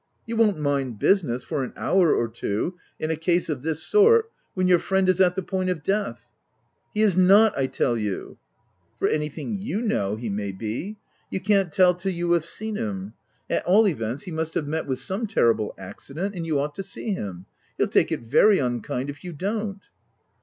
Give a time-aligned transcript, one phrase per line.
[0.25, 4.31] You won't mind business, for an hour or two, in a case of this sort—
[4.55, 6.29] when your friend is at the point of death I""
[6.95, 8.39] He is not, I tell you
[8.97, 10.97] !""For anything you know, he may be:
[11.29, 13.13] you can't tell till you have seen him.—
[13.47, 16.81] At all events, he must have met with some terrible accident, and you ought to
[16.83, 17.45] see him:
[17.77, 19.81] he'll take it very unkind of you if you don't."